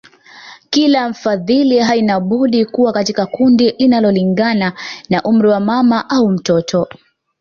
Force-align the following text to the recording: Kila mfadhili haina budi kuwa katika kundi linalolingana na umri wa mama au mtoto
Kila 0.69 1.09
mfadhili 1.09 1.79
haina 1.79 2.19
budi 2.19 2.65
kuwa 2.65 2.93
katika 2.93 3.25
kundi 3.25 3.71
linalolingana 3.71 4.73
na 5.09 5.21
umri 5.23 5.49
wa 5.49 5.59
mama 5.59 6.09
au 6.09 6.29
mtoto 6.29 6.87